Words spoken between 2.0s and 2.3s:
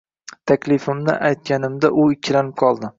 u